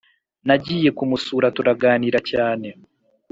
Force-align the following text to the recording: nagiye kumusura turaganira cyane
nagiye 0.47 0.89
kumusura 0.97 1.47
turaganira 1.55 2.19
cyane 2.29 2.67